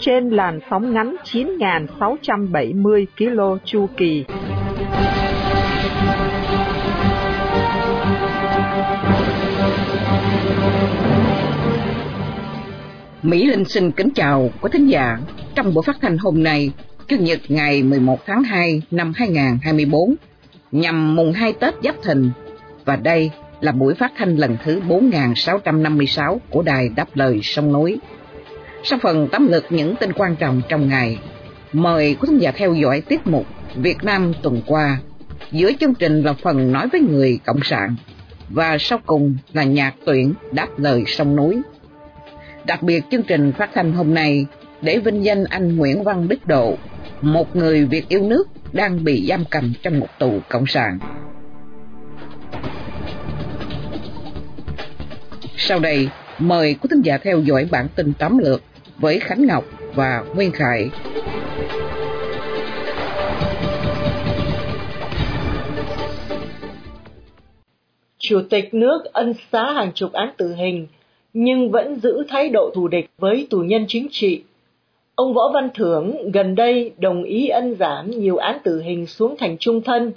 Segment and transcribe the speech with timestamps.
[0.00, 4.24] Trên làn sóng ngắn 9.670 km chu kỳ.
[13.22, 15.18] Mỹ Linh xin kính chào quý thính giả.
[15.54, 16.72] Trong buổi phát thanh hôm nay,
[17.08, 20.14] Chủ nhật ngày 11 tháng 2 năm 2024,
[20.72, 22.30] nhằm mùng 2 Tết Giáp Thìn,
[22.84, 23.30] và đây
[23.60, 27.98] là buổi phát thanh lần thứ 4656 của Đài Đáp Lời Sông Núi.
[28.84, 31.18] Sau phần tóm lược những tin quan trọng trong ngày,
[31.72, 34.98] mời quý thính giả theo dõi tiết mục Việt Nam tuần qua.
[35.50, 37.96] Giữa chương trình là phần nói với người Cộng sản,
[38.48, 41.60] và sau cùng là nhạc tuyển Đáp Lời Sông Núi.
[42.66, 44.46] Đặc biệt chương trình phát thanh hôm nay
[44.82, 46.76] để vinh danh anh Nguyễn Văn Đức Độ,
[47.20, 50.98] một người Việt yêu nước đang bị giam cầm trong một tù cộng sản.
[55.56, 58.62] Sau đây, mời quý thính giả theo dõi bản tin tóm lược
[58.98, 60.90] với Khánh Ngọc và Nguyên Khải.
[68.18, 70.86] Chủ tịch nước ân xá hàng chục án tử hình
[71.32, 74.42] nhưng vẫn giữ thái độ thù địch với tù nhân chính trị.
[75.14, 79.34] Ông Võ Văn Thưởng gần đây đồng ý ân giảm nhiều án tử hình xuống
[79.38, 80.12] thành trung thân.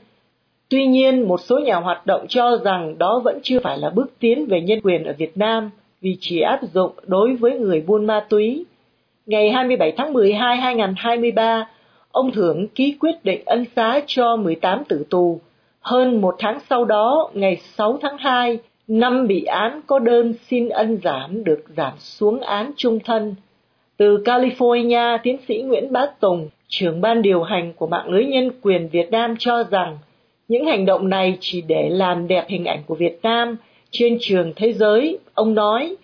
[0.69, 4.11] Tuy nhiên, một số nhà hoạt động cho rằng đó vẫn chưa phải là bước
[4.19, 5.69] tiến về nhân quyền ở Việt Nam
[6.01, 8.65] vì chỉ áp dụng đối với người buôn ma túy.
[9.25, 11.67] Ngày 27 tháng 12 2023,
[12.11, 15.39] ông Thưởng ký quyết định ân xá cho 18 tử tù.
[15.81, 20.69] Hơn một tháng sau đó, ngày 6 tháng 2, năm bị án có đơn xin
[20.69, 23.35] ân giảm được giảm xuống án trung thân.
[23.97, 28.51] Từ California, tiến sĩ Nguyễn Bá Tùng, trưởng ban điều hành của mạng lưới nhân
[28.61, 29.97] quyền Việt Nam cho rằng
[30.47, 33.55] những hành động này chỉ để làm đẹp hình ảnh của Việt Nam
[33.91, 35.19] trên trường thế giới.
[35.33, 35.95] Ông nói,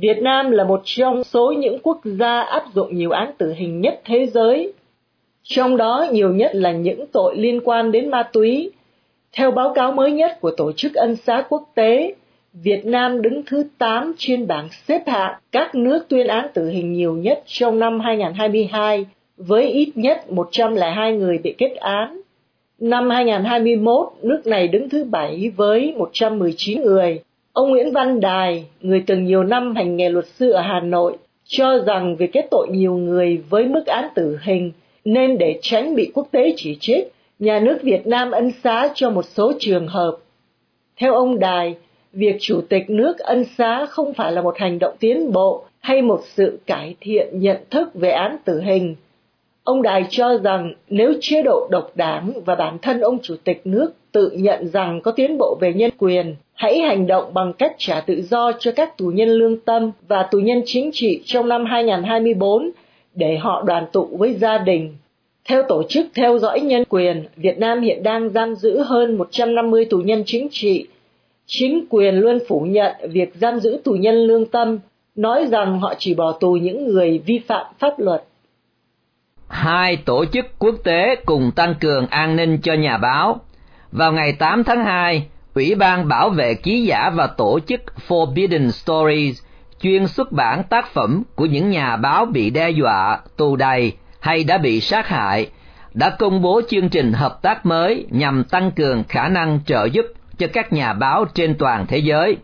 [0.00, 3.80] Việt Nam là một trong số những quốc gia áp dụng nhiều án tử hình
[3.80, 4.72] nhất thế giới.
[5.42, 8.70] Trong đó nhiều nhất là những tội liên quan đến ma túy.
[9.32, 12.14] Theo báo cáo mới nhất của Tổ chức Ân xá Quốc tế,
[12.52, 16.92] Việt Nam đứng thứ 8 trên bảng xếp hạng các nước tuyên án tử hình
[16.92, 22.20] nhiều nhất trong năm 2022 với ít nhất 102 người bị kết án.
[22.78, 27.22] Năm 2021, nước này đứng thứ 7 với 119 người.
[27.52, 31.16] Ông Nguyễn Văn Đài, người từng nhiều năm hành nghề luật sư ở Hà Nội,
[31.44, 34.72] cho rằng việc kết tội nhiều người với mức án tử hình
[35.04, 39.10] nên để tránh bị quốc tế chỉ trích, nhà nước Việt Nam ân xá cho
[39.10, 40.16] một số trường hợp.
[40.96, 41.74] Theo ông Đài,
[42.12, 46.02] việc chủ tịch nước ân xá không phải là một hành động tiến bộ hay
[46.02, 48.96] một sự cải thiện nhận thức về án tử hình.
[49.64, 53.60] Ông Đài cho rằng nếu chế độ độc đảng và bản thân ông chủ tịch
[53.64, 57.74] nước tự nhận rằng có tiến bộ về nhân quyền, hãy hành động bằng cách
[57.78, 61.48] trả tự do cho các tù nhân lương tâm và tù nhân chính trị trong
[61.48, 62.70] năm 2024
[63.14, 64.94] để họ đoàn tụ với gia đình.
[65.48, 69.84] Theo Tổ chức Theo dõi Nhân quyền, Việt Nam hiện đang giam giữ hơn 150
[69.84, 70.86] tù nhân chính trị
[71.48, 74.78] chính quyền luôn phủ nhận việc giam giữ tù nhân lương tâm,
[75.16, 78.24] nói rằng họ chỉ bỏ tù những người vi phạm pháp luật.
[79.48, 83.40] Hai tổ chức quốc tế cùng tăng cường an ninh cho nhà báo.
[83.92, 88.70] Vào ngày 8 tháng 2, Ủy ban bảo vệ ký giả và tổ chức Forbidden
[88.70, 89.42] Stories
[89.80, 94.44] chuyên xuất bản tác phẩm của những nhà báo bị đe dọa, tù đầy hay
[94.44, 95.50] đã bị sát hại,
[95.94, 100.06] đã công bố chương trình hợp tác mới nhằm tăng cường khả năng trợ giúp
[100.38, 102.36] cho các nhà báo trên toàn thế giới.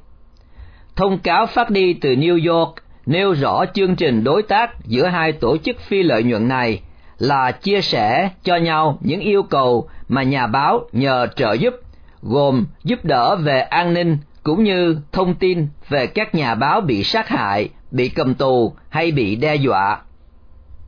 [0.97, 2.75] Thông cáo phát đi từ New York
[3.06, 6.81] nêu rõ chương trình đối tác giữa hai tổ chức phi lợi nhuận này
[7.19, 11.75] là chia sẻ cho nhau những yêu cầu mà nhà báo nhờ trợ giúp,
[12.23, 17.05] gồm giúp đỡ về an ninh cũng như thông tin về các nhà báo bị
[17.05, 20.00] sát hại, bị cầm tù hay bị đe dọa.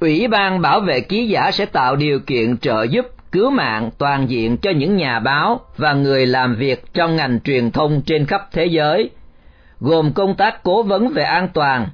[0.00, 4.30] Ủy ban bảo vệ ký giả sẽ tạo điều kiện trợ giúp cứu mạng toàn
[4.30, 8.48] diện cho những nhà báo và người làm việc trong ngành truyền thông trên khắp
[8.52, 9.10] thế giới,
[9.80, 11.88] gồm công tác cố vấn về an toàn,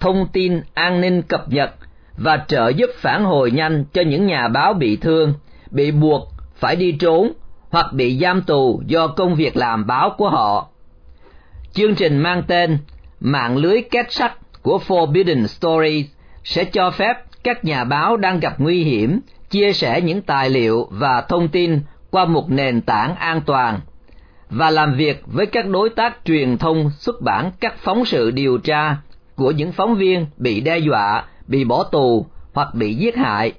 [0.00, 1.70] thông tin an ninh cập nhật
[2.18, 5.34] và trợ giúp phản hồi nhanh cho những nhà báo bị thương,
[5.70, 7.32] bị buộc phải đi trốn
[7.70, 10.68] hoặc bị giam tù do công việc làm báo của họ.
[11.72, 12.78] Chương trình mang tên
[13.20, 14.32] Mạng lưới kết sắt
[14.62, 16.06] của Forbidden Stories
[16.44, 20.88] sẽ cho phép các nhà báo đang gặp nguy hiểm chia sẻ những tài liệu
[20.90, 21.80] và thông tin
[22.10, 23.80] qua một nền tảng an toàn
[24.50, 28.58] và làm việc với các đối tác truyền thông xuất bản các phóng sự điều
[28.58, 28.96] tra
[29.36, 33.52] của những phóng viên bị đe dọa, bị bỏ tù hoặc bị giết hại.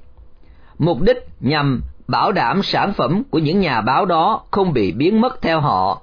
[0.80, 5.22] Mục đích nhằm bảo đảm sản phẩm của những nhà báo đó không bị biến
[5.22, 6.02] mất theo họ,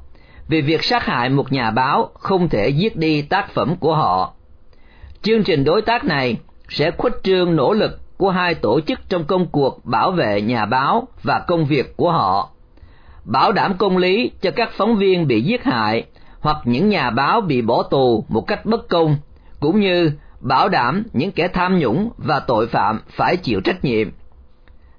[0.49, 4.33] vì việc sát hại một nhà báo không thể giết đi tác phẩm của họ.
[5.23, 6.37] Chương trình đối tác này
[6.69, 10.67] sẽ khuếch trương nỗ lực của hai tổ chức trong công cuộc bảo vệ nhà
[10.67, 12.51] báo và công việc của họ
[13.27, 16.05] bảo đảm công lý cho các phóng viên bị giết hại
[16.41, 19.17] hoặc những nhà báo bị bỏ tù một cách bất công
[19.61, 20.11] cũng như
[20.41, 24.09] bảo đảm những kẻ tham nhũng và tội phạm phải chịu trách nhiệm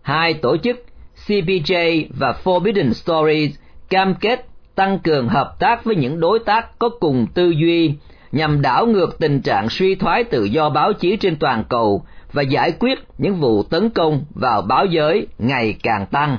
[0.01, 0.85] hai tổ chức
[1.27, 3.55] cpj và forbidden stories
[3.89, 4.45] cam kết
[4.75, 7.93] tăng cường hợp tác với những đối tác có cùng tư duy
[8.31, 12.03] nhằm đảo ngược tình trạng suy thoái tự do báo chí trên toàn cầu
[12.33, 16.37] và giải quyết những vụ tấn công vào báo giới ngày càng tăng.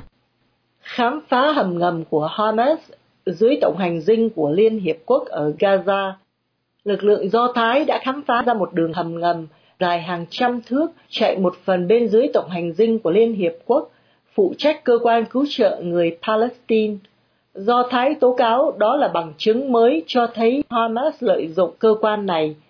[0.82, 2.78] Khám phá hầm ngầm của Hamas
[3.26, 6.12] dưới tổng hành dinh của Liên Hiệp Quốc ở Gaza,
[6.88, 9.46] lực lượng Do Thái đã khám phá ra một đường hầm ngầm
[9.80, 13.52] dài hàng trăm thước chạy một phần bên dưới tổng hành dinh của Liên Hiệp
[13.66, 13.90] Quốc,
[14.34, 16.94] phụ trách cơ quan cứu trợ người Palestine.
[17.54, 21.94] Do Thái tố cáo đó là bằng chứng mới cho thấy Hamas lợi dụng cơ
[22.00, 22.54] quan này–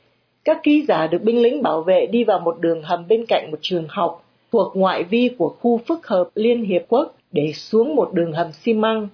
[0.49, 3.51] các ký giả được binh lính bảo vệ đi vào một đường hầm bên cạnh
[3.51, 7.97] một trường học thuộc ngoại vi của khu phức hợp Liên Hiệp Quốc để xuống
[7.97, 9.09] một đường hầm xi măng.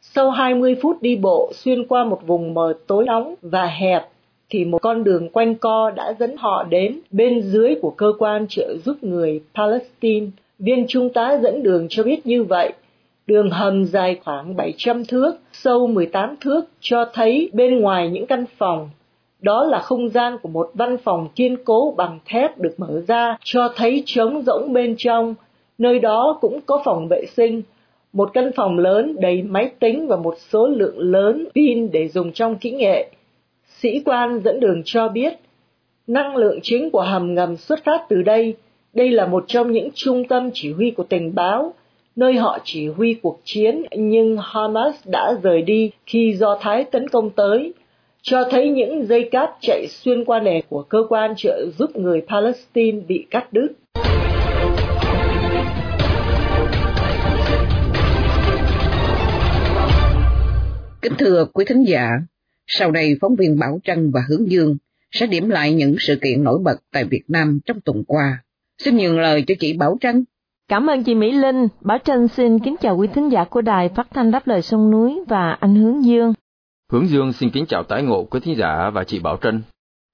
[0.00, 4.08] Sau 20 phút đi bộ xuyên qua một vùng mờ tối nóng và hẹp,
[4.50, 8.46] thì một con đường quanh co đã dẫn họ đến bên dưới của cơ quan
[8.48, 10.26] trợ giúp người Palestine.
[10.58, 12.72] Viên trung tá dẫn đường cho biết như vậy.
[13.26, 18.44] Đường hầm dài khoảng 700 thước, sâu 18 thước cho thấy bên ngoài những căn
[18.58, 18.90] phòng
[19.40, 23.38] đó là không gian của một văn phòng kiên cố bằng thép được mở ra
[23.44, 25.34] cho thấy trống rỗng bên trong
[25.78, 27.62] nơi đó cũng có phòng vệ sinh
[28.12, 32.32] một căn phòng lớn đầy máy tính và một số lượng lớn pin để dùng
[32.32, 33.10] trong kỹ nghệ
[33.82, 35.34] sĩ quan dẫn đường cho biết
[36.06, 38.54] năng lượng chính của hầm ngầm xuất phát từ đây
[38.94, 41.74] đây là một trong những trung tâm chỉ huy của tình báo
[42.16, 47.08] nơi họ chỉ huy cuộc chiến nhưng hamas đã rời đi khi do thái tấn
[47.08, 47.72] công tới
[48.22, 52.22] cho thấy những dây cáp chạy xuyên qua nền của cơ quan trợ giúp người
[52.28, 53.68] Palestine bị cắt đứt.
[61.02, 62.08] Kính thưa quý thính giả,
[62.66, 64.76] sau đây phóng viên Bảo Trân và Hướng Dương
[65.10, 68.38] sẽ điểm lại những sự kiện nổi bật tại Việt Nam trong tuần qua.
[68.78, 70.24] Xin nhường lời cho chị Bảo Trân.
[70.68, 71.68] Cảm ơn chị Mỹ Linh.
[71.80, 74.90] Bảo Trân xin kính chào quý thính giả của đài phát thanh đáp lời sông
[74.90, 76.32] núi và anh Hướng Dương.
[76.92, 79.62] Hướng Dương xin kính chào tái ngộ quý thính giả và chị Bảo Trân.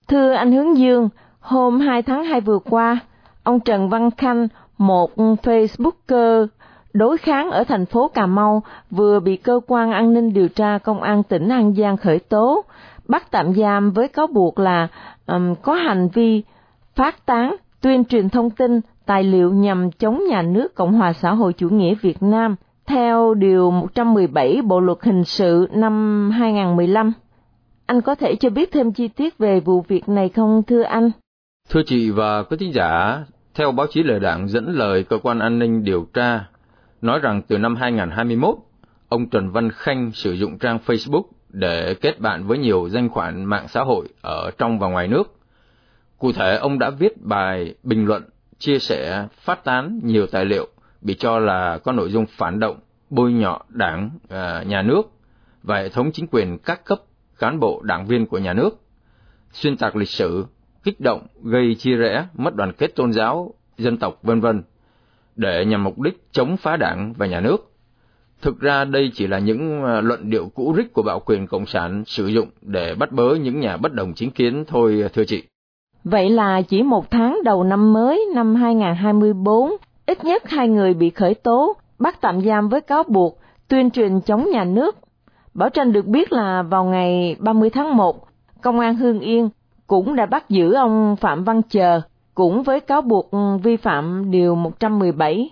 [0.09, 1.09] Thưa anh Hướng Dương,
[1.41, 2.99] hôm 2 tháng 2 vừa qua,
[3.43, 6.47] ông Trần Văn Khanh, một Facebooker
[6.93, 10.79] đối kháng ở thành phố Cà Mau, vừa bị cơ quan an ninh điều tra
[10.79, 12.65] công an tỉnh An Giang khởi tố,
[13.09, 14.89] bắt tạm giam với cáo buộc là
[15.27, 16.43] um, có hành vi
[16.95, 21.33] phát tán, tuyên truyền thông tin, tài liệu nhằm chống nhà nước Cộng hòa xã
[21.33, 22.57] hội chủ nghĩa Việt Nam–
[22.87, 27.13] theo Điều 117 Bộ Luật Hình sự năm 2015.
[27.87, 31.11] Anh có thể cho biết thêm chi tiết về vụ việc này không thưa anh?
[31.71, 33.19] Thưa chị và quý thính giả,
[33.55, 36.45] theo báo chí lời đảng dẫn lời cơ quan an ninh điều tra,
[37.03, 38.57] nói rằng từ năm 2021,
[39.09, 43.45] ông Trần Văn Khanh sử dụng trang Facebook để kết bạn với nhiều danh khoản
[43.45, 45.37] mạng xã hội ở trong và ngoài nước.
[46.19, 48.23] Cụ thể, ông đã viết bài bình luận,
[48.59, 50.69] chia sẻ, phát tán nhiều tài liệu
[51.01, 52.79] bị cho là có nội dung phản động,
[53.11, 55.03] bôi nhọ đảng, à, nhà nước
[55.63, 56.99] và hệ thống chính quyền các cấp
[57.39, 58.71] cán bộ đảng viên của nhà nước,
[59.53, 60.47] xuyên tạc lịch sử,
[60.85, 64.63] kích động, gây chia rẽ, mất đoàn kết tôn giáo, dân tộc vân vân
[65.37, 67.73] để nhằm mục đích chống phá đảng và nhà nước.
[68.43, 71.67] Thực ra đây chỉ là những ờ, luận điệu cũ rích của bạo quyền cộng
[71.67, 75.25] sản sử dụng để bắt bớ những nhà bất đồng chính kiến thôi ờ, thưa
[75.25, 75.43] chị.
[76.05, 79.71] Vậy là chỉ một tháng đầu năm mới năm 2024
[80.07, 84.21] ít nhất hai người bị khởi tố, bắt tạm giam với cáo buộc tuyên truyền
[84.21, 84.97] chống nhà nước.
[85.55, 88.27] Bảo Tranh được biết là vào ngày 30 tháng 1,
[88.63, 89.49] Công an Hương Yên
[89.87, 92.01] cũng đã bắt giữ ông Phạm Văn Chờ,
[92.35, 95.51] cũng với cáo buộc ừ, vi phạm Điều 117.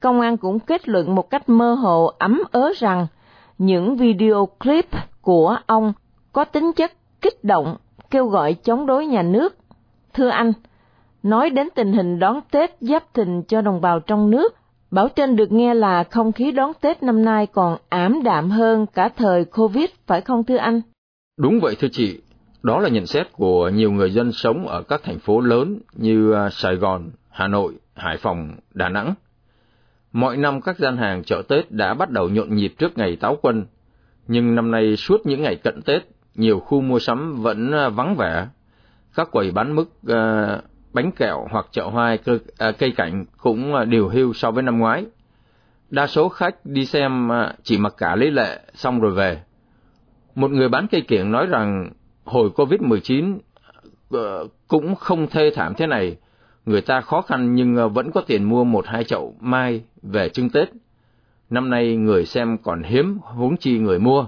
[0.00, 3.06] Công an cũng kết luận một cách mơ hồ ấm ớ rằng
[3.58, 4.86] những video clip
[5.22, 5.92] của ông
[6.32, 7.76] có tính chất kích động,
[8.10, 9.56] kêu gọi chống đối nhà nước.
[10.12, 10.52] Thưa anh,
[11.24, 14.54] Nói đến tình hình đón Tết giáp thìn cho đồng bào trong nước,
[14.90, 18.86] Bảo Trân được nghe là không khí đón Tết năm nay còn ảm đạm hơn
[18.86, 20.80] cả thời Covid, phải không thưa anh?
[21.38, 22.20] Đúng vậy thưa chị,
[22.64, 26.32] đó là nhận xét của nhiều người dân sống ở các thành phố lớn như
[26.32, 29.14] à, Sài Gòn, Hà Nội, Hải Phòng, Đà Nẵng.
[30.12, 33.38] Mọi năm các gian hàng chợ Tết đã bắt đầu nhộn nhịp trước ngày táo
[33.42, 33.64] quân,
[34.28, 36.02] nhưng năm nay suốt những ngày cận Tết,
[36.34, 38.46] nhiều khu mua sắm vẫn à, vắng vẻ.
[39.14, 40.58] Các quầy bán mức uh, à,
[40.92, 42.16] bánh kẹo hoặc chợ hoa
[42.78, 45.04] cây, cảnh cũng điều hưu so với năm ngoái.
[45.90, 47.28] Đa số khách đi xem
[47.62, 49.42] chỉ mặc cả lấy lệ xong rồi về.
[50.34, 51.90] Một người bán cây kiểng nói rằng
[52.24, 53.42] hồi Covid-19 uh,
[54.10, 56.16] ờ, cũng không thê thảm thế này,
[56.66, 60.28] người ta khó khăn nhưng ờ, vẫn có tiền mua một hai chậu mai về
[60.28, 60.68] trưng Tết.
[61.50, 64.26] Năm nay người xem còn hiếm, huống chi người mua.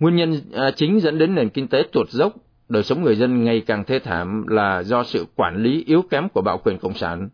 [0.00, 2.32] Nguyên nhân ờ, chính dẫn đến nền kinh tế tuột dốc,
[2.68, 6.28] đời sống người dân ngày càng thê thảm là do sự quản lý yếu kém
[6.28, 7.28] của bạo quyền cộng sản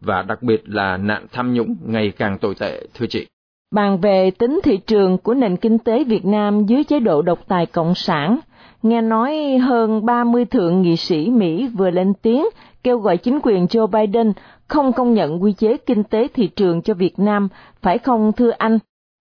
[0.00, 3.26] và đặc biệt là nạn tham nhũng ngày càng tồi tệ, thưa chị.
[3.74, 7.38] Bàn về tính thị trường của nền kinh tế Việt Nam dưới chế độ độc
[7.48, 8.38] tài cộng sản,
[8.84, 12.44] nghe nói hơn 30 thượng nghị sĩ Mỹ vừa lên tiếng
[12.82, 14.32] kêu gọi chính quyền Joe Biden
[14.68, 17.48] không công nhận quy chế kinh tế thị trường cho Việt Nam,
[17.82, 18.78] phải không thưa anh?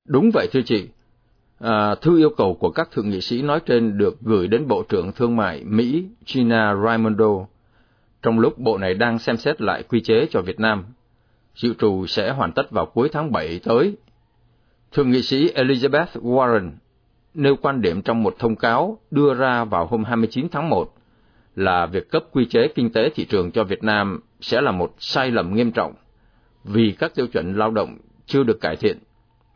[0.08, 0.88] Đúng vậy thưa chị.
[1.60, 4.84] À, thư yêu cầu của các thượng nghị sĩ nói trên được gửi đến Bộ
[4.90, 7.46] trưởng Thương mại Mỹ Gina Raimondo,
[8.22, 10.86] trong lúc Bộ này đang xem xét lại quy chế cho Việt Nam.
[11.56, 13.96] Dự trù sẽ hoàn tất vào cuối tháng 7 tới.
[14.92, 16.70] Thượng nghị sĩ Elizabeth Warren
[17.34, 20.94] nêu quan điểm trong một thông cáo đưa ra vào hôm 29 tháng 1
[21.56, 24.96] là việc cấp quy chế kinh tế thị trường cho Việt Nam sẽ là một
[25.00, 25.94] sai lầm nghiêm trọng
[26.64, 28.98] vì các tiêu chuẩn lao động chưa được cải thiện,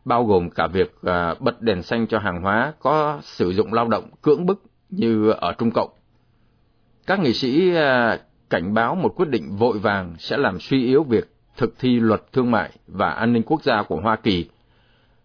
[0.04, 3.88] bao gồm cả việc à, bật đèn xanh cho hàng hóa có sử dụng lao
[3.88, 5.90] động cưỡng bức như ở Trung Cộng.
[7.06, 8.18] Các nghị sĩ à,
[8.50, 12.32] cảnh báo một quyết định vội vàng sẽ làm suy yếu việc thực thi luật
[12.32, 14.48] thương mại và an ninh quốc gia của Hoa Kỳ,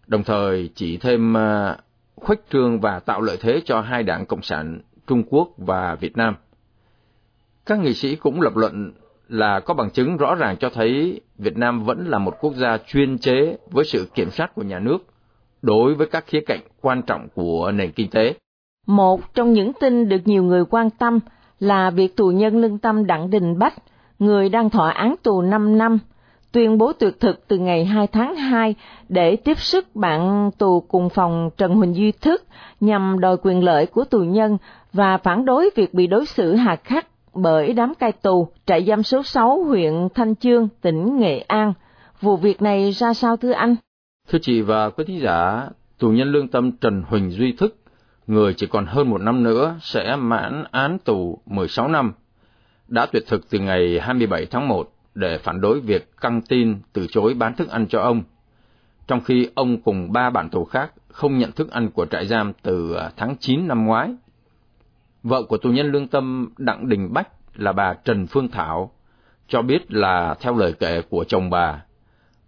[0.06, 1.76] đồng thời chỉ thêm à,
[2.24, 6.16] khuếch trương và tạo lợi thế cho hai đảng Cộng sản Trung Quốc và Việt
[6.16, 6.34] Nam.
[7.66, 8.92] Các nghị sĩ cũng lập luận
[9.28, 12.78] là có bằng chứng rõ ràng cho thấy Việt Nam vẫn là một quốc gia
[12.86, 14.98] chuyên chế với sự kiểm soát của nhà nước
[15.62, 18.34] đối với các khía cạnh quan trọng của nền kinh tế.
[18.86, 21.20] Một trong những tin được nhiều người quan tâm
[21.60, 23.74] là việc tù nhân lương tâm Đặng Đình Bách,
[24.18, 25.98] người đang thọ án tù 5 năm,
[26.54, 28.74] tuyên bố tuyệt thực từ ngày 2 tháng 2
[29.08, 32.44] để tiếp sức bạn tù cùng phòng Trần Huỳnh Duy Thức
[32.80, 34.58] nhằm đòi quyền lợi của tù nhân
[34.92, 39.02] và phản đối việc bị đối xử hà khắc bởi đám cai tù trại giam
[39.02, 41.72] số 6 huyện Thanh Chương, tỉnh Nghệ An.
[42.20, 43.76] Vụ việc này ra sao thưa anh?
[44.28, 45.68] Thưa chị và quý thính giả,
[45.98, 47.76] tù nhân lương tâm Trần Huỳnh Duy Thức,
[48.26, 52.12] người chỉ còn hơn một năm nữa sẽ mãn án tù 16 năm,
[52.88, 57.06] đã tuyệt thực từ ngày 27 tháng 1 để phản đối việc căng tin từ
[57.10, 58.22] chối bán thức ăn cho ông,
[59.06, 62.52] trong khi ông cùng ba bạn tù khác không nhận thức ăn của trại giam
[62.62, 64.14] từ à, tháng 9 năm ngoái.
[65.22, 68.90] Vợ của tù nhân lương tâm Đặng Đình Bách là bà Trần Phương Thảo,
[69.48, 71.82] cho biết là theo lời kể của chồng bà,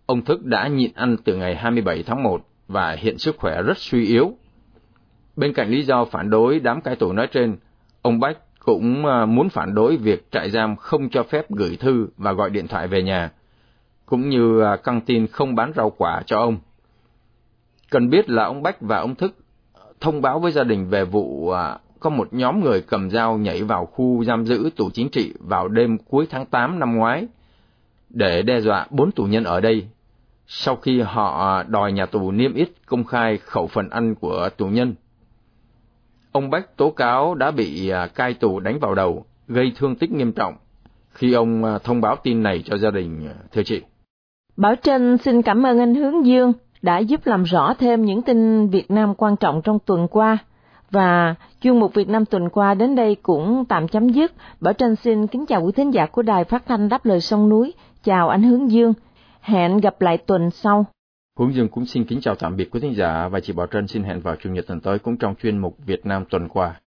[0.06, 3.78] ông Thức đã nhịn ăn từ ngày 27 tháng 1 và hiện sức khỏe rất
[3.78, 4.32] suy yếu.
[5.36, 7.56] Bên cạnh lý do phản đối đám cai tù nói trên,
[8.02, 12.08] ông Bách cũng à, muốn phản đối việc trại giam không cho phép gửi thư
[12.16, 13.30] và gọi điện thoại về nhà,
[14.06, 16.58] cũng như à, căng tin không bán rau quả cho ông.
[17.90, 19.36] Cần biết là ông Bách và ông Thức
[20.00, 23.62] thông báo với gia đình về vụ à, có một nhóm người cầm dao nhảy
[23.62, 27.26] vào khu giam giữ tù chính trị vào đêm cuối tháng 8 năm ngoái
[28.10, 29.86] để đe dọa bốn tù nhân ở đây.
[30.46, 34.66] Sau khi họ đòi nhà tù niêm yết công khai khẩu phần ăn của tù
[34.66, 34.94] nhân,
[36.36, 40.10] ông Bách tố cáo đã bị à, cai tù đánh vào đầu, gây thương tích
[40.10, 40.54] nghiêm trọng
[41.10, 43.82] khi ông à, thông báo tin này cho gia đình, à, thưa chị.
[44.56, 46.52] Bảo Trân xin cảm ơn anh Hướng Dương
[46.82, 50.38] đã giúp làm rõ thêm những tin Việt Nam quan trọng trong tuần qua.
[50.90, 54.32] Và chuyên mục Việt Nam tuần qua đến đây cũng tạm chấm dứt.
[54.60, 57.48] Bảo Trân xin kính chào quý thính giả của Đài Phát thanh Đáp lời sông
[57.48, 57.72] núi.
[58.04, 58.94] Chào anh Hướng Dương.
[59.40, 60.86] Hẹn gặp lại tuần sau.
[61.38, 63.88] Hướng Dương cũng xin kính chào tạm biệt quý thính giả và chị Bảo Trân
[63.88, 66.80] xin hẹn vào Chủ nhật tuần tới cũng trong chuyên mục Việt Nam tuần qua.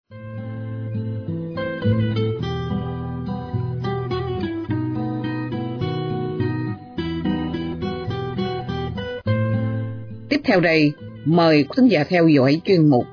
[10.29, 10.91] Tiếp theo đây,
[11.25, 13.05] mời quý thính giả theo dõi chuyên mục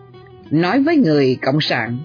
[0.51, 1.99] nói với người Cộng sản.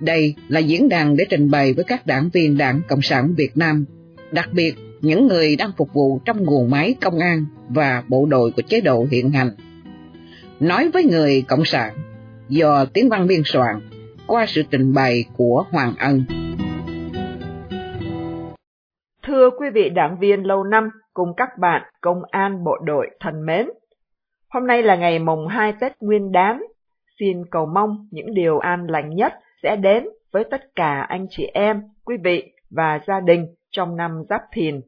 [0.00, 3.56] Đây là diễn đàn để trình bày với các đảng viên Đảng Cộng sản Việt
[3.56, 3.84] Nam,
[4.30, 8.50] đặc biệt những người đang phục vụ trong nguồn máy công an và bộ đội
[8.56, 9.50] của chế độ hiện hành.
[10.60, 11.94] Nói với người Cộng sản,
[12.48, 13.76] do tiếng văn biên soạn,
[14.26, 16.24] qua sự trình bày của Hoàng Ân.
[19.22, 23.46] Thưa quý vị đảng viên lâu năm cùng các bạn công an bộ đội thân
[23.46, 23.66] mến,
[24.48, 26.62] hôm nay là ngày mùng 2 Tết Nguyên đán
[27.20, 29.32] xin cầu mong những điều an lành nhất
[29.62, 34.22] sẽ đến với tất cả anh chị em, quý vị và gia đình trong năm
[34.30, 34.80] Giáp Thìn.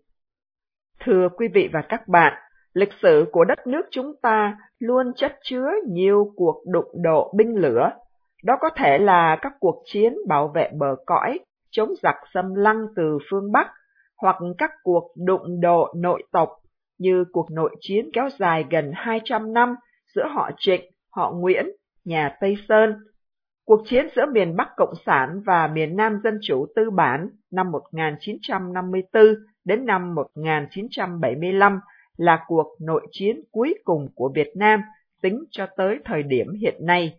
[1.07, 2.33] Thưa quý vị và các bạn,
[2.75, 7.57] Lịch sử của đất nước chúng ta luôn chất chứa nhiều cuộc đụng độ binh
[7.57, 7.91] lửa.
[8.45, 11.39] Đó có thể là các cuộc chiến bảo vệ bờ cõi,
[11.71, 13.67] chống giặc xâm lăng từ phương Bắc,
[14.17, 16.49] hoặc các cuộc đụng độ nội tộc
[16.99, 19.75] như cuộc nội chiến kéo dài gần 200 năm
[20.15, 21.67] giữa họ Trịnh, họ Nguyễn,
[22.05, 22.95] nhà Tây Sơn,
[23.65, 27.71] cuộc chiến giữa miền Bắc Cộng sản và miền Nam Dân Chủ Tư bản năm
[27.71, 29.23] 1954
[29.65, 31.81] đến năm 1975
[32.17, 34.83] là cuộc nội chiến cuối cùng của Việt Nam
[35.23, 37.19] tính cho tới thời điểm hiện nay.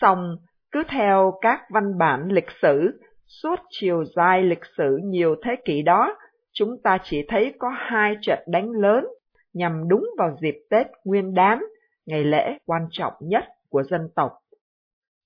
[0.00, 0.36] Song,
[0.70, 5.82] cứ theo các văn bản lịch sử, suốt chiều dài lịch sử nhiều thế kỷ
[5.82, 6.16] đó,
[6.52, 9.06] chúng ta chỉ thấy có hai trận đánh lớn
[9.52, 11.62] nhằm đúng vào dịp Tết Nguyên đán,
[12.06, 14.32] ngày lễ quan trọng nhất của dân tộc.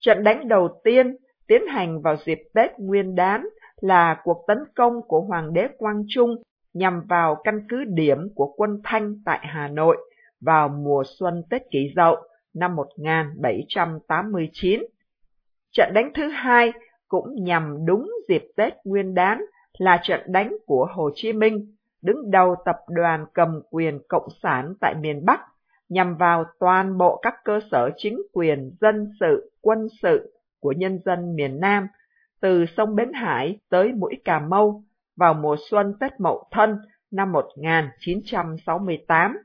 [0.05, 3.47] Trận đánh đầu tiên tiến hành vào dịp Tết Nguyên đán
[3.81, 6.37] là cuộc tấn công của Hoàng đế Quang Trung
[6.75, 9.97] nhằm vào căn cứ điểm của quân Thanh tại Hà Nội
[10.41, 12.17] vào mùa xuân Tết Kỷ Dậu
[12.55, 14.81] năm 1789.
[15.73, 16.73] Trận đánh thứ hai
[17.09, 19.45] cũng nhằm đúng dịp Tết Nguyên đán
[19.79, 24.75] là trận đánh của Hồ Chí Minh, đứng đầu tập đoàn cầm quyền Cộng sản
[24.81, 25.41] tại miền Bắc,
[25.89, 30.99] nhằm vào toàn bộ các cơ sở chính quyền dân sự, quân sự của nhân
[31.05, 31.87] dân miền Nam,
[32.41, 34.83] từ sông Bến Hải tới mũi Cà Mau
[35.17, 36.79] vào mùa xuân Tết Mậu Thân
[37.11, 39.37] năm 1968.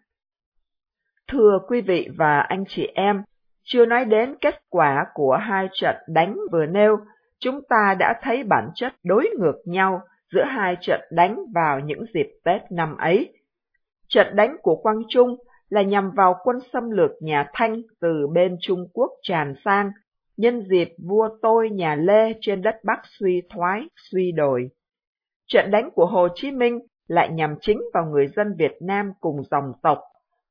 [1.32, 3.24] Thưa quý vị và anh chị em,
[3.64, 6.98] chưa nói đến kết quả của hai trận đánh vừa nêu,
[7.40, 10.02] chúng ta đã thấy bản chất đối ngược nhau
[10.34, 13.34] giữa hai trận đánh vào những dịp Tết năm ấy.
[14.08, 15.36] Trận đánh của Quang Trung
[15.70, 19.92] là nhằm vào quân xâm lược nhà Thanh từ bên Trung Quốc tràn sang,
[20.38, 24.70] nhân dịp vua tôi nhà Lê trên đất Bắc suy thoái, suy đồi.
[25.48, 29.44] Trận đánh của Hồ Chí Minh lại nhằm chính vào người dân Việt Nam cùng
[29.52, 30.00] dòng tộc,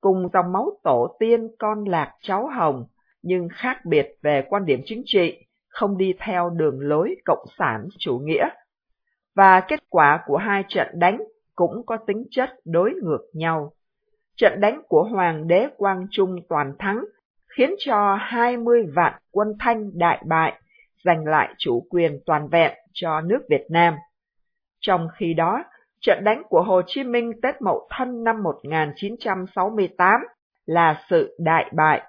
[0.00, 2.84] cùng dòng máu tổ tiên con lạc cháu hồng,
[3.22, 7.88] nhưng khác biệt về quan điểm chính trị, không đi theo đường lối cộng sản
[7.98, 8.48] chủ nghĩa.
[9.34, 11.18] Và kết quả của hai trận đánh
[11.54, 13.72] cũng có tính chất đối ngược nhau.
[14.38, 17.04] Trận đánh của Hoàng đế Quang Trung toàn thắng
[17.48, 20.60] khiến cho 20 vạn quân Thanh đại bại,
[21.04, 23.94] giành lại chủ quyền toàn vẹn cho nước Việt Nam.
[24.80, 25.64] Trong khi đó,
[26.00, 30.20] trận đánh của Hồ Chí Minh Tết Mậu Thân năm 1968
[30.66, 32.02] là sự đại bại.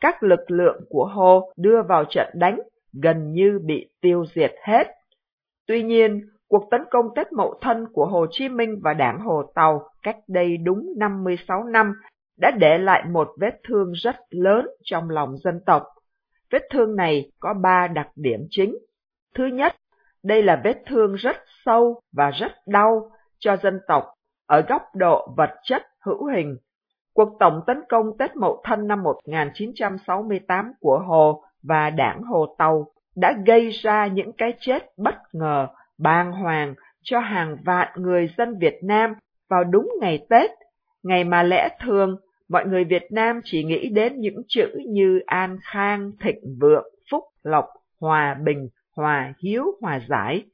[0.00, 2.60] Các lực lượng của Hồ đưa vào trận đánh
[2.92, 4.86] gần như bị tiêu diệt hết.
[5.66, 6.20] Tuy nhiên,
[6.52, 10.16] cuộc tấn công Tết Mậu Thân của Hồ Chí Minh và đảng Hồ Tàu cách
[10.28, 11.92] đây đúng 56 năm
[12.40, 15.82] đã để lại một vết thương rất lớn trong lòng dân tộc.
[16.50, 18.78] Vết thương này có ba đặc điểm chính.
[19.34, 19.76] Thứ nhất,
[20.22, 24.04] đây là vết thương rất sâu và rất đau cho dân tộc
[24.46, 26.56] ở góc độ vật chất hữu hình.
[27.14, 32.86] Cuộc tổng tấn công Tết Mậu Thân năm 1968 của Hồ và đảng Hồ Tàu
[33.16, 38.58] đã gây ra những cái chết bất ngờ, bàng hoàng cho hàng vạn người dân
[38.58, 39.14] Việt Nam
[39.50, 40.50] vào đúng ngày Tết,
[41.02, 42.16] ngày mà lẽ thường
[42.48, 47.24] mọi người Việt Nam chỉ nghĩ đến những chữ như an khang, thịnh vượng, phúc
[47.42, 47.64] lộc,
[48.00, 50.44] hòa bình, hòa hiếu, hòa giải.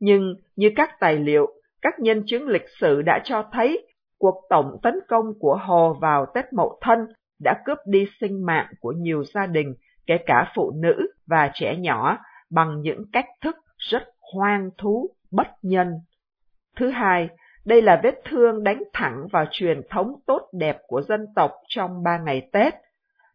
[0.00, 1.46] Nhưng như các tài liệu,
[1.82, 3.86] các nhân chứng lịch sử đã cho thấy
[4.18, 6.98] cuộc tổng tấn công của Hồ vào Tết Mậu Thân
[7.44, 9.74] đã cướp đi sinh mạng của nhiều gia đình,
[10.06, 12.18] kể cả phụ nữ và trẻ nhỏ,
[12.50, 15.92] bằng những cách thức rất hoang thú, bất nhân.
[16.76, 17.28] Thứ hai,
[17.64, 22.02] đây là vết thương đánh thẳng vào truyền thống tốt đẹp của dân tộc trong
[22.02, 22.74] ba ngày Tết.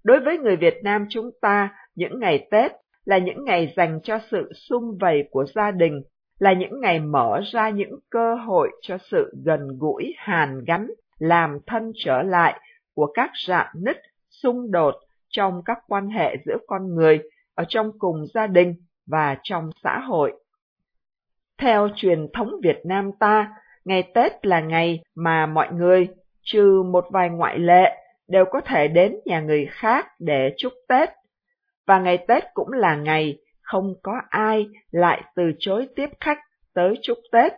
[0.04, 2.72] Đối với người Việt Nam chúng ta, những ngày Tết
[3.06, 6.04] là những ngày dành cho sự sum vầy của gia đình,
[6.40, 10.88] là những ngày mở ra những cơ hội cho sự gần gũi hàn gắn,
[11.20, 12.60] làm thân trở lại
[12.94, 13.98] của các rạn nứt,
[14.30, 14.96] xung đột
[15.30, 17.20] trong các quan hệ giữa con người
[17.56, 18.76] ở trong cùng gia đình
[19.08, 20.34] và trong xã hội.
[21.58, 23.52] Theo truyền thống Việt Nam ta,
[23.86, 26.08] ngày Tết là ngày mà mọi người,
[26.44, 31.10] trừ một vài ngoại lệ, đều có thể đến nhà người khác để chúc Tết
[31.88, 36.40] và ngày Tết cũng là ngày không có ai lại từ chối tiếp khách
[36.74, 37.54] tới chúc Tết.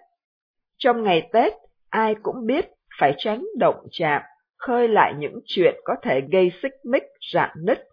[0.78, 1.54] Trong ngày Tết,
[1.90, 2.66] ai cũng biết
[3.00, 4.22] phải tránh động chạm,
[4.58, 7.88] khơi lại những chuyện có thể gây xích mích rạn nứt.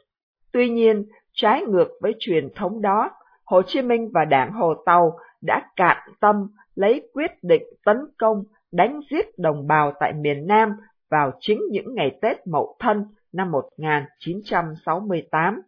[0.52, 3.10] Tuy nhiên, trái ngược với truyền thống đó,
[3.44, 8.44] Hồ Chí Minh và đảng Hồ Tàu đã cạn tâm lấy quyết định tấn công,
[8.72, 10.72] đánh giết đồng bào tại miền Nam
[11.10, 15.62] vào chính những ngày Tết Mậu Thân năm 1968.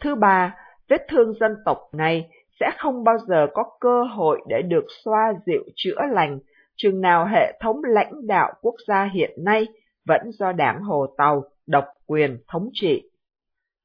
[0.00, 0.54] Thứ ba,
[0.88, 2.28] vết thương dân tộc này
[2.60, 6.38] sẽ không bao giờ có cơ hội để được xoa dịu chữa lành
[6.76, 9.66] chừng nào hệ thống lãnh đạo quốc gia hiện nay
[10.06, 13.10] vẫn do đảng Hồ Tàu độc quyền thống trị.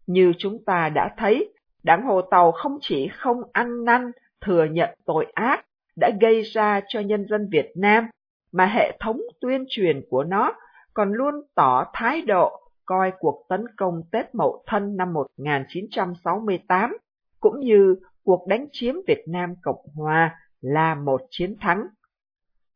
[0.08, 1.53] Như chúng ta đã thấy,
[1.85, 6.81] đảng Hồ Tàu không chỉ không ăn năn, thừa nhận tội ác đã gây ra
[6.87, 8.07] cho nhân dân Việt Nam,
[8.51, 10.53] mà hệ thống tuyên truyền của nó
[10.93, 16.97] còn luôn tỏ thái độ coi cuộc tấn công Tết Mậu Thân năm 1968
[17.39, 21.87] cũng như cuộc đánh chiếm Việt Nam Cộng Hòa là một chiến thắng.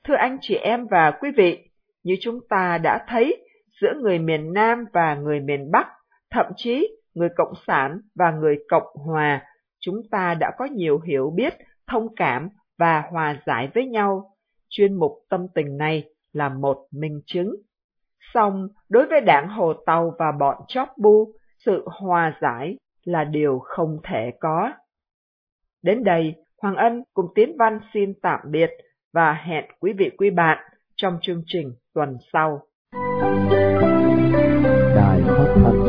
[0.04, 1.70] Thưa anh chị em và quý vị,
[2.04, 3.46] như chúng ta đã thấy
[3.82, 5.88] giữa người miền Nam và người miền Bắc,
[6.32, 9.42] thậm chí người Cộng sản và người Cộng Hòa,
[9.80, 11.54] chúng ta đã có nhiều hiểu biết,
[11.88, 14.32] thông cảm và hòa giải với nhau.
[14.70, 16.04] Chuyên mục tâm tình này
[16.34, 17.56] là một minh chứng.
[18.34, 21.34] Song, đối với đảng Hồ Tàu và bọn chóp bu,
[21.66, 24.72] sự hòa giải là điều không thể có.
[25.82, 28.70] Đến đây, Hoàng Ân cùng Tiến Văn xin tạm biệt
[29.14, 30.58] và hẹn quý vị quý bạn
[30.96, 32.62] trong chương trình tuần sau.
[34.96, 35.89] Đài phát thanh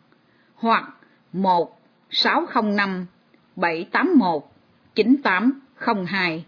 [0.61, 0.83] hoặc
[1.33, 3.05] 1 605
[3.55, 4.43] 781
[4.95, 6.45] 9802.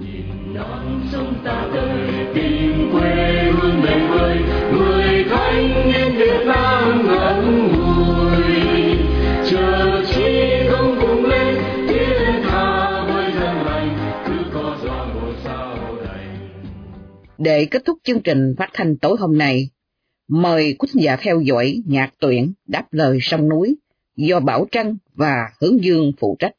[0.00, 4.38] Nhìn non sông ta tới tìm quê hương mềm ơi,
[4.72, 8.96] người thanh niên Việt Nam ngẩn ngùi.
[9.50, 11.54] Chờ chi không cùng lên,
[11.88, 16.26] thiên tha với dân lành, cứ có gió một sao đầy.
[17.38, 19.68] Để kết thúc chương trình phát thanh tối hôm nay,
[20.28, 23.76] mời quý giả theo dõi nhạc tuyển Đáp lời sông núi
[24.16, 26.52] do Bảo Trân và Hướng Dương phụ trách.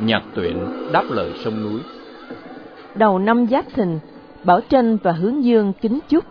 [0.00, 1.80] Nhạc tuyển đáp lời sông núi.
[2.94, 3.98] Đầu năm Giáp Thìn,
[4.44, 6.24] Bảo Trân và Hướng Dương kính chúc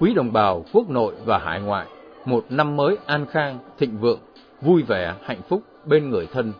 [0.00, 1.86] Quý đồng bào quốc nội và hải ngoại,
[2.24, 4.20] một năm mới an khang, thịnh vượng,
[4.60, 6.52] vui vẻ, hạnh phúc bên người thân.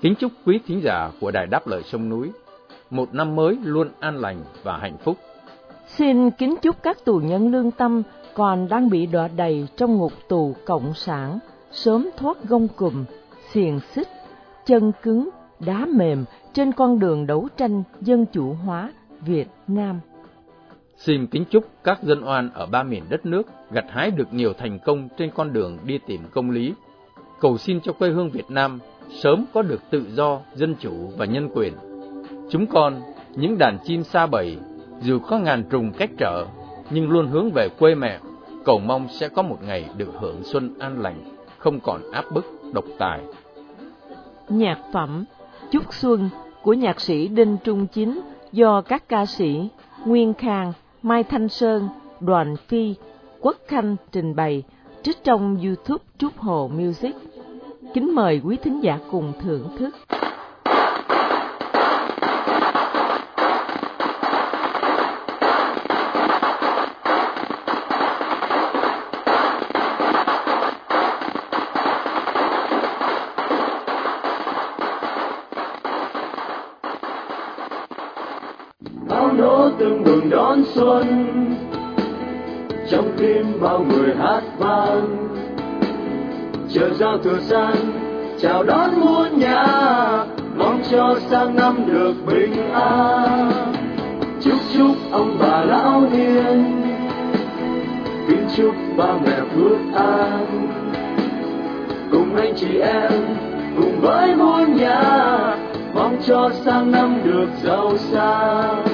[0.00, 2.30] Kính chúc quý thính giả của Đài Đáp Lời Sông Núi,
[2.90, 5.16] một năm mới luôn an lành và hạnh phúc.
[5.86, 8.02] Xin kính chúc các tù nhân lương tâm
[8.34, 11.38] còn đang bị đọa đầy trong ngục tù cộng sản
[11.72, 13.04] sớm thoát gông cùm,
[13.52, 14.08] xiềng xích,
[14.66, 15.28] chân cứng,
[15.60, 20.00] đá mềm trên con đường đấu tranh dân chủ hóa Việt Nam.
[21.04, 24.52] Xin kính chúc các dân oan ở ba miền đất nước gặt hái được nhiều
[24.52, 26.74] thành công trên con đường đi tìm công lý.
[27.40, 28.78] Cầu xin cho quê hương Việt Nam
[29.10, 31.72] sớm có được tự do, dân chủ và nhân quyền.
[32.50, 33.00] Chúng con,
[33.34, 34.56] những đàn chim xa bầy,
[35.00, 36.46] dù có ngàn trùng cách trở,
[36.90, 38.18] nhưng luôn hướng về quê mẹ,
[38.64, 41.24] cầu mong sẽ có một ngày được hưởng xuân an lành,
[41.58, 43.20] không còn áp bức, độc tài.
[44.48, 45.24] Nhạc phẩm
[45.70, 46.28] Chúc Xuân
[46.62, 48.20] của nhạc sĩ Đinh Trung Chính
[48.52, 49.68] do các ca sĩ
[50.06, 51.88] Nguyên Khang, Mai Thanh Sơn,
[52.20, 52.94] Đoàn Phi,
[53.40, 54.62] Quốc Khanh trình bày
[55.02, 57.14] trích trong YouTube Trúc Hồ Music.
[57.94, 59.94] Kính mời quý thính giả cùng thưởng thức.
[79.78, 81.26] từng mừng đón xuân.
[82.90, 85.28] Trong tim bao người hát vang,
[86.68, 88.02] chờ giao thừa san
[88.42, 89.66] chào đón muôn nhà,
[90.56, 93.50] mong cho sang năm được bình an.
[94.42, 96.82] Chúc chúc ông bà lão niên,
[98.28, 100.68] kính chúc ba mẹ phước an.
[102.10, 103.12] Cùng anh chị em,
[103.76, 105.56] cùng với muôn nhà,
[105.94, 108.84] mong cho sang năm được giàu sang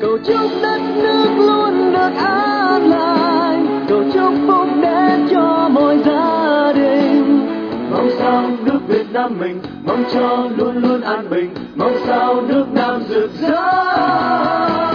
[0.00, 3.86] cầu chúc đất nước luôn được an lành.
[3.88, 7.46] Cầu chúc phúc đến cho mọi gia đình.
[7.90, 11.54] Mong sao nước Việt Nam mình, mong cho luôn luôn an bình.
[11.74, 14.87] Mong sao nước Nam rực rỡ.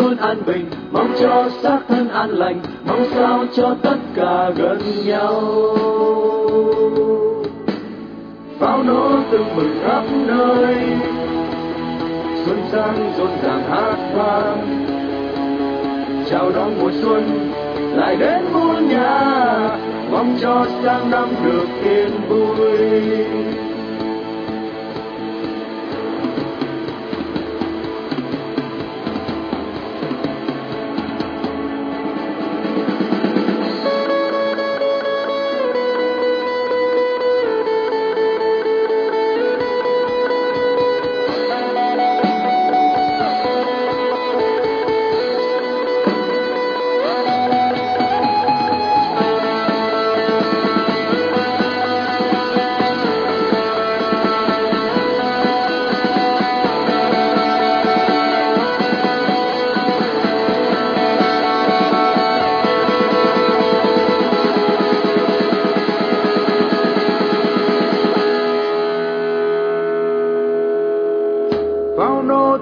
[0.00, 4.78] Luôn an bình, mong cho xác thân an lành, mong sao cho tất cả gần
[5.06, 5.32] nhau.
[8.58, 10.76] Pháo nổ từng mừng khắp nơi,
[12.44, 14.86] xuân sang rộn ràng hát vang.
[16.30, 17.52] Chào đón mùa xuân,
[17.94, 19.78] lại đến muôn nhà,
[20.10, 22.78] mong cho sang năm được yên vui.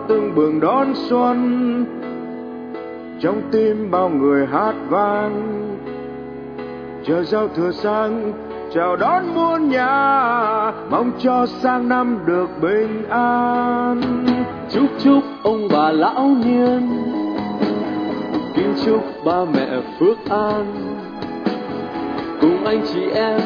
[0.08, 1.84] Từng bừng đón xuân.
[3.20, 5.64] Trong tim bao người hát vang,
[7.06, 8.32] chờ giao thừa sang,
[8.74, 10.72] chào đón muôn nhà.
[10.90, 14.00] Mong cho sang năm được bình an.
[14.70, 16.88] Chúc chúc ông bà lão niên,
[18.54, 20.64] kính chúc ba mẹ phước an.
[22.40, 23.40] Cùng anh chị em,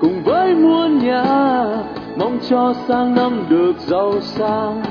[0.00, 1.24] cùng với muôn nhà,
[2.18, 4.82] mong cho sang năm được giàu sang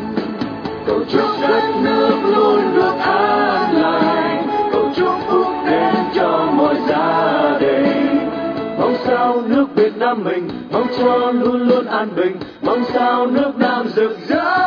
[0.86, 4.48] cầu chúc đất nước luôn được an lành.
[4.72, 8.30] Cầu chúc phúc đến cho mọi gia đình.
[8.80, 12.38] Mong sao nước việt nam mình, mong cho luôn luôn an bình.
[12.62, 14.58] Mong sao nước nam rực rỡ.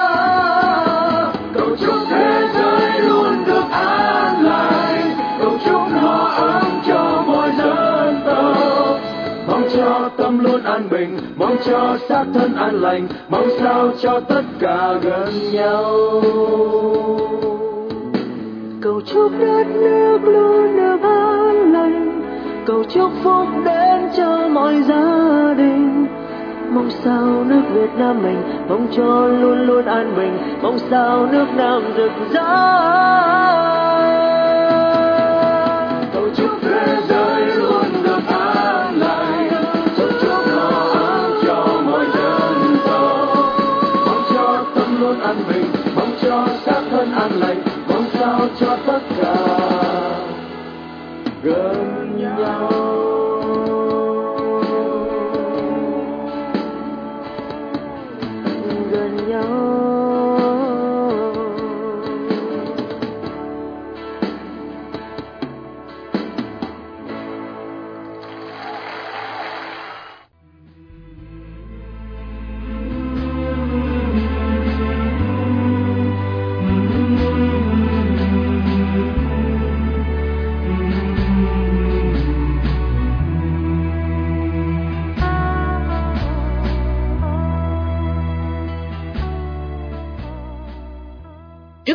[1.55, 5.11] Cầu chúc thế giới luôn được an lành.
[5.40, 8.98] Cầu chúc no ấm cho mọi dân tộc.
[9.46, 14.20] Mong cho tâm luôn an bình mong cho xác thân an lành, mong sao cho
[14.20, 15.90] tất cả gần nhau.
[18.83, 22.23] Cầu chúc đất nước luôn được an lành,
[22.66, 26.07] cầu chúc phúc đến cho mọi gia đình.
[26.70, 31.47] Mong sao nước Việt Nam mình, mong cho luôn luôn an bình, mong sao nước
[31.57, 33.25] Nam rực rỡ
[48.57, 49.13] ちょっと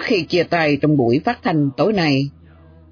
[0.09, 2.29] khi chia tay trong buổi phát thanh tối nay,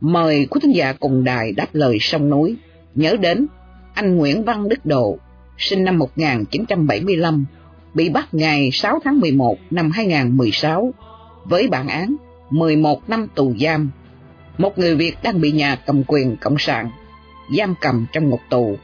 [0.01, 2.55] mời quý thính giả cùng đài đáp lời sông núi,
[2.95, 3.47] nhớ đến
[3.93, 5.17] anh Nguyễn Văn Đức Độ,
[5.57, 7.45] sinh năm 1975,
[7.93, 10.93] bị bắt ngày 6 tháng 11 năm 2016
[11.43, 12.15] với bản án
[12.49, 13.91] 11 năm tù giam.
[14.57, 16.89] Một người Việt đang bị nhà cầm quyền Cộng sản
[17.57, 18.77] giam cầm trong ngục tù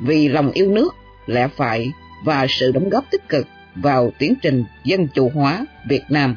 [0.00, 0.94] vì lòng yêu nước,
[1.26, 1.92] lẽ phải
[2.24, 6.36] và sự đóng góp tích cực vào tiến trình dân chủ hóa Việt Nam.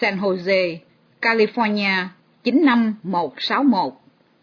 [0.00, 0.78] San Jose,
[1.20, 2.06] California
[2.44, 3.92] 95161,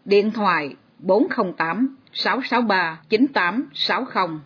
[0.04, 4.38] điện thoại 408 663 9860.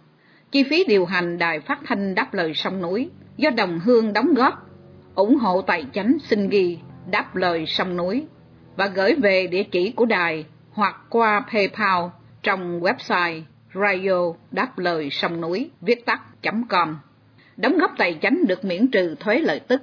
[0.50, 4.34] Chi phí điều hành đài phát thanh đáp lời sông núi do đồng hương đóng
[4.34, 4.66] góp.
[5.14, 6.78] ủng hộ tài chánh xin ghi
[7.10, 8.26] đáp lời sông núi
[8.76, 12.04] và gửi về địa chỉ của đài hoặc qua PayPal
[12.42, 13.42] trong website
[13.74, 16.98] radio đáp lời sông núi viết tắt.com.
[17.56, 19.82] Đóng góp tài chánh được miễn trừ thuế lợi tức.